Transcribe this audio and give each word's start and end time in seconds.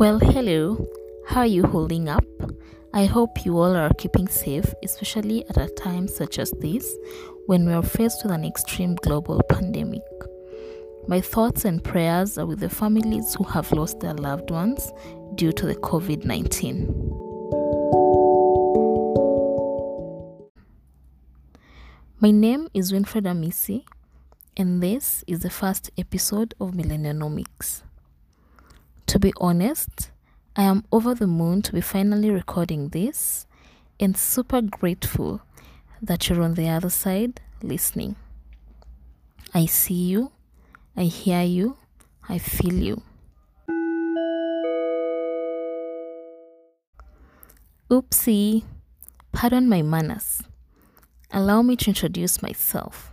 Well, 0.00 0.18
hello. 0.18 0.88
How 1.26 1.40
are 1.40 1.46
you 1.46 1.62
holding 1.62 2.08
up? 2.08 2.24
I 2.94 3.04
hope 3.04 3.44
you 3.44 3.58
all 3.58 3.76
are 3.76 3.92
keeping 3.98 4.28
safe, 4.28 4.64
especially 4.82 5.46
at 5.50 5.58
a 5.58 5.68
time 5.74 6.08
such 6.08 6.38
as 6.38 6.50
this 6.52 6.96
when 7.44 7.66
we 7.66 7.74
are 7.74 7.82
faced 7.82 8.22
with 8.22 8.32
an 8.32 8.42
extreme 8.42 8.94
global 8.94 9.42
pandemic. 9.50 10.00
My 11.06 11.20
thoughts 11.20 11.66
and 11.66 11.84
prayers 11.84 12.38
are 12.38 12.46
with 12.46 12.60
the 12.60 12.70
families 12.70 13.34
who 13.34 13.44
have 13.44 13.72
lost 13.72 14.00
their 14.00 14.14
loved 14.14 14.50
ones 14.50 14.90
due 15.34 15.52
to 15.52 15.66
the 15.66 15.74
COVID 15.74 16.24
19. 16.24 16.86
My 22.20 22.30
name 22.30 22.68
is 22.72 22.90
Winfred 22.90 23.26
Amisi, 23.26 23.84
and 24.56 24.82
this 24.82 25.24
is 25.26 25.40
the 25.40 25.50
first 25.50 25.90
episode 25.98 26.54
of 26.58 26.70
Millennianomics. 26.70 27.82
To 29.10 29.18
be 29.18 29.32
honest, 29.38 30.12
I 30.54 30.62
am 30.62 30.84
over 30.92 31.16
the 31.16 31.26
moon 31.26 31.62
to 31.62 31.72
be 31.72 31.80
finally 31.80 32.30
recording 32.30 32.90
this 32.90 33.44
and 33.98 34.16
super 34.16 34.62
grateful 34.62 35.40
that 36.00 36.28
you're 36.28 36.40
on 36.40 36.54
the 36.54 36.68
other 36.68 36.90
side 36.90 37.40
listening. 37.60 38.14
I 39.52 39.66
see 39.66 39.94
you, 39.94 40.30
I 40.96 41.02
hear 41.02 41.42
you, 41.42 41.76
I 42.28 42.38
feel 42.38 42.72
you. 42.72 43.02
Oopsie, 47.90 48.62
pardon 49.32 49.68
my 49.68 49.82
manners. 49.82 50.44
Allow 51.32 51.62
me 51.62 51.74
to 51.74 51.88
introduce 51.88 52.42
myself. 52.42 53.10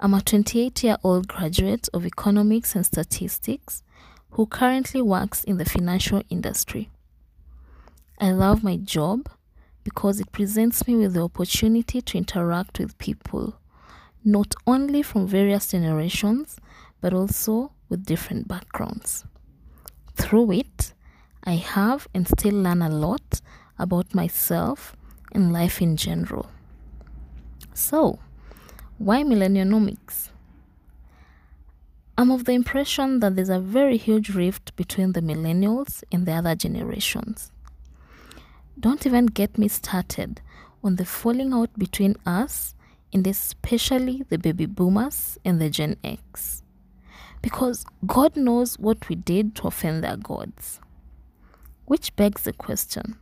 I'm 0.00 0.14
a 0.14 0.22
28 0.22 0.82
year 0.82 0.96
old 1.04 1.28
graduate 1.28 1.86
of 1.92 2.06
economics 2.06 2.74
and 2.74 2.86
statistics 2.86 3.82
who 4.36 4.44
currently 4.44 5.00
works 5.00 5.42
in 5.44 5.56
the 5.56 5.64
financial 5.64 6.20
industry. 6.28 6.90
I 8.20 8.32
love 8.32 8.62
my 8.62 8.76
job 8.76 9.30
because 9.82 10.20
it 10.20 10.30
presents 10.30 10.86
me 10.86 10.94
with 10.94 11.14
the 11.14 11.22
opportunity 11.22 12.02
to 12.02 12.18
interact 12.18 12.78
with 12.78 12.98
people, 12.98 13.58
not 14.22 14.54
only 14.66 15.02
from 15.02 15.26
various 15.26 15.68
generations, 15.68 16.58
but 17.00 17.14
also 17.14 17.72
with 17.88 18.04
different 18.04 18.46
backgrounds. 18.46 19.24
Through 20.16 20.52
it, 20.52 20.92
I 21.44 21.54
have 21.54 22.06
and 22.12 22.28
still 22.28 22.56
learn 22.56 22.82
a 22.82 22.90
lot 22.90 23.40
about 23.78 24.14
myself 24.14 24.94
and 25.32 25.50
life 25.50 25.80
in 25.80 25.96
general. 25.96 26.50
So, 27.72 28.18
why 28.98 29.22
millennianomics? 29.22 30.28
I'm 32.18 32.30
of 32.30 32.46
the 32.46 32.52
impression 32.52 33.20
that 33.20 33.36
there's 33.36 33.50
a 33.50 33.60
very 33.60 33.98
huge 33.98 34.30
rift 34.30 34.74
between 34.74 35.12
the 35.12 35.20
millennials 35.20 36.02
and 36.10 36.24
the 36.24 36.32
other 36.32 36.54
generations. 36.54 37.52
Don't 38.80 39.04
even 39.04 39.26
get 39.26 39.58
me 39.58 39.68
started 39.68 40.40
on 40.82 40.96
the 40.96 41.04
falling 41.04 41.52
out 41.52 41.78
between 41.78 42.16
us 42.24 42.74
and 43.12 43.26
especially 43.26 44.22
the 44.30 44.38
baby 44.38 44.64
boomers 44.64 45.38
and 45.44 45.60
the 45.60 45.68
Gen 45.68 45.96
X. 46.02 46.62
Because 47.42 47.84
God 48.06 48.34
knows 48.34 48.78
what 48.78 49.10
we 49.10 49.14
did 49.14 49.54
to 49.56 49.66
offend 49.66 50.02
their 50.02 50.16
gods. 50.16 50.80
Which 51.84 52.16
begs 52.16 52.44
the 52.44 52.54
question 52.54 53.18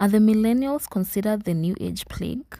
Are 0.00 0.08
the 0.08 0.18
millennials 0.18 0.90
considered 0.90 1.44
the 1.44 1.54
new 1.54 1.76
age 1.80 2.06
plague? 2.08 2.58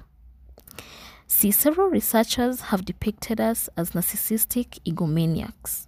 See, 1.28 1.50
several 1.50 1.88
researchers 1.88 2.60
have 2.62 2.84
depicted 2.84 3.41
us 3.41 3.69
as 3.77 3.91
narcissistic 3.91 4.78
egomaniacs 4.84 5.86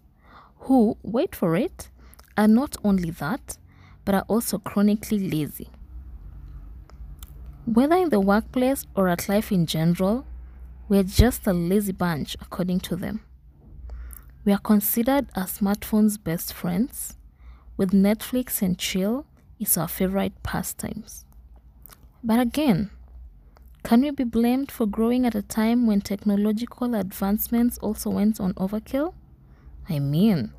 who, 0.61 0.97
wait 1.03 1.35
for 1.35 1.57
it, 1.57 1.91
are 2.37 2.49
not 2.49 2.77
only 2.85 3.11
that, 3.11 3.57
but 4.05 4.15
are 4.15 4.25
also 4.29 4.59
chronically 4.59 5.31
lazy. 5.31 5.71
Whether 7.65 7.97
in 7.97 8.09
the 8.11 8.21
workplace 8.21 8.87
or 8.95 9.09
at 9.09 9.29
life 9.29 9.53
in 9.53 9.67
general, 9.67 10.27
we're 10.89 11.03
just 11.03 11.47
a 11.47 11.53
lazy 11.53 11.93
bunch, 11.93 12.37
according 12.41 12.81
to 12.81 12.97
them. 12.97 13.21
We 14.45 14.53
are 14.53 14.59
considered 14.59 15.27
our 15.37 15.45
smartphone's 15.45 16.19
best 16.19 16.53
friends, 16.53 17.17
with 17.77 17.93
Netflix 17.93 18.63
and 18.63 18.79
chill 18.79 19.27
is 19.61 19.77
our 19.77 19.89
favorite 19.89 20.43
pastimes. 20.43 21.25
But 22.25 22.41
again, 22.41 22.91
can 23.89 24.03
we 24.03 24.11
be 24.11 24.23
blamed 24.23 24.71
for 24.71 24.85
growing 24.85 25.25
at 25.25 25.35
a 25.35 25.41
time 25.41 25.87
when 25.87 25.99
technological 25.99 26.95
advancements 26.95 27.79
also 27.79 28.11
went 28.11 28.39
on 28.39 28.53
overkill? 28.53 29.15
I 29.89 29.99
mean, 29.99 30.53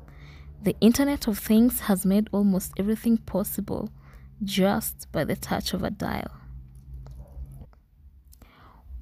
the 0.60 0.74
Internet 0.80 1.28
of 1.28 1.38
Things 1.38 1.82
has 1.82 2.04
made 2.04 2.28
almost 2.32 2.72
everything 2.76 3.18
possible 3.18 3.92
just 4.42 5.06
by 5.12 5.22
the 5.22 5.36
touch 5.36 5.72
of 5.72 5.84
a 5.84 5.90
dial. 5.90 6.32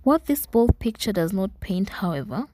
What 0.02 0.26
this 0.26 0.44
bold 0.44 0.78
picture 0.78 1.14
does 1.14 1.32
not 1.32 1.60
paint, 1.60 1.88
however, 1.88 2.48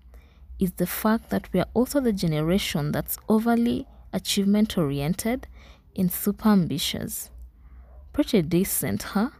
is 0.60 0.74
the 0.74 0.86
fact 0.86 1.30
that 1.30 1.52
we 1.52 1.58
are 1.58 1.68
also 1.74 1.98
the 1.98 2.12
generation 2.12 2.92
that's 2.92 3.18
overly 3.28 3.88
achievement 4.12 4.78
oriented 4.78 5.48
and 5.96 6.12
super 6.12 6.50
ambitious. 6.50 7.32
Pretty 8.12 8.42
decent, 8.42 9.02
huh? 9.02 9.30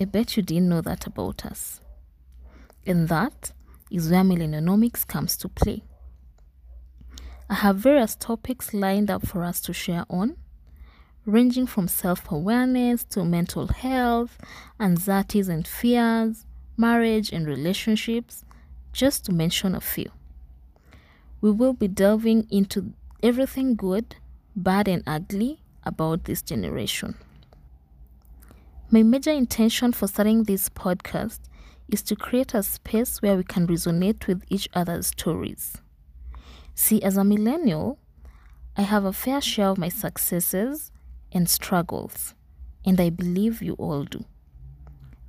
I 0.00 0.06
bet 0.06 0.36
you 0.36 0.42
didn't 0.42 0.68
know 0.68 0.80
that 0.80 1.06
about 1.06 1.46
us. 1.46 1.80
And 2.86 3.08
that 3.08 3.52
is 3.90 4.10
where 4.10 4.22
millennianomics 4.24 5.06
comes 5.06 5.36
to 5.38 5.48
play. 5.48 5.84
I 7.48 7.54
have 7.54 7.76
various 7.76 8.16
topics 8.16 8.74
lined 8.74 9.10
up 9.10 9.26
for 9.26 9.44
us 9.44 9.60
to 9.62 9.72
share 9.72 10.04
on, 10.10 10.36
ranging 11.26 11.66
from 11.66 11.88
self 11.88 12.30
awareness 12.30 13.04
to 13.04 13.24
mental 13.24 13.68
health, 13.68 14.38
anxieties 14.80 15.48
and 15.48 15.66
fears, 15.66 16.46
marriage 16.76 17.32
and 17.32 17.46
relationships, 17.46 18.44
just 18.92 19.24
to 19.26 19.32
mention 19.32 19.74
a 19.74 19.80
few. 19.80 20.10
We 21.40 21.50
will 21.50 21.74
be 21.74 21.88
delving 21.88 22.48
into 22.50 22.94
everything 23.22 23.76
good, 23.76 24.16
bad, 24.56 24.88
and 24.88 25.02
ugly 25.06 25.60
about 25.84 26.24
this 26.24 26.42
generation. 26.42 27.14
My 28.90 29.02
major 29.02 29.30
intention 29.30 29.92
for 29.92 30.06
starting 30.06 30.44
this 30.44 30.68
podcast 30.68 31.40
is 31.88 32.02
to 32.02 32.14
create 32.14 32.54
a 32.54 32.62
space 32.62 33.20
where 33.22 33.36
we 33.36 33.42
can 33.42 33.66
resonate 33.66 34.26
with 34.26 34.44
each 34.48 34.68
other's 34.74 35.08
stories. 35.08 35.78
See, 36.74 37.02
as 37.02 37.16
a 37.16 37.24
millennial, 37.24 37.98
I 38.76 38.82
have 38.82 39.04
a 39.04 39.12
fair 39.12 39.40
share 39.40 39.68
of 39.68 39.78
my 39.78 39.88
successes 39.88 40.92
and 41.32 41.48
struggles, 41.48 42.34
and 42.84 43.00
I 43.00 43.10
believe 43.10 43.62
you 43.62 43.72
all 43.74 44.04
do. 44.04 44.24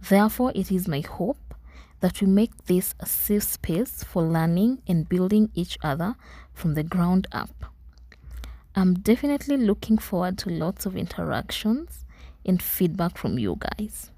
Therefore, 0.10 0.52
it 0.54 0.72
is 0.72 0.88
my 0.88 1.00
hope 1.00 1.56
that 2.02 2.22
we 2.22 2.28
make 2.28 2.66
this 2.66 2.94
a 3.00 3.06
safe 3.06 3.44
space 3.44 4.04
for 4.04 4.22
learning 4.22 4.82
and 4.86 5.10
building 5.10 5.50
each 5.56 5.78
other 5.82 6.16
from 6.54 6.74
the 6.74 6.84
ground 6.84 7.26
up. 7.32 7.66
I'm 8.76 8.96
definitely 8.96 9.58
looking 9.58 9.98
forward 9.98 10.38
to 10.40 10.50
lots 10.50 10.86
of 10.86 10.98
interactions 10.98 12.05
and 12.46 12.62
feedback 12.62 13.18
from 13.18 13.38
you 13.40 13.58
guys. 13.60 14.12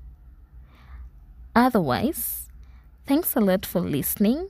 Otherwise, 1.56 2.50
thanks 3.06 3.36
a 3.36 3.40
lot 3.40 3.66
for 3.66 3.82
listening, 3.82 4.50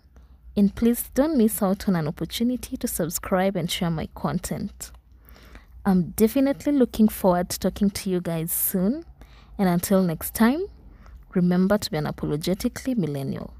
and 0.55 0.75
please 0.75 1.09
don't 1.13 1.37
miss 1.37 1.61
out 1.61 1.87
on 1.87 1.95
an 1.95 2.07
opportunity 2.07 2.75
to 2.77 2.87
subscribe 2.87 3.55
and 3.55 3.71
share 3.71 3.91
my 3.91 4.07
content. 4.15 4.91
I'm 5.85 6.09
definitely 6.11 6.73
looking 6.73 7.07
forward 7.07 7.49
to 7.49 7.59
talking 7.59 7.89
to 7.91 8.09
you 8.09 8.19
guys 8.19 8.51
soon, 8.51 9.05
and 9.57 9.69
until 9.69 10.01
next 10.01 10.33
time, 10.33 10.65
remember 11.33 11.77
to 11.77 11.91
be 11.91 11.97
unapologetically 11.97 12.97
millennial. 12.97 13.53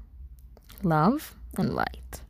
Love 0.82 1.34
and 1.56 1.74
light. 1.74 2.22